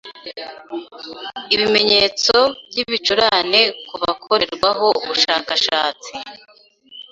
[1.53, 2.33] ibimenyetso
[2.69, 6.11] by'ibicurane ku bakorerwaho ubushakashatsi,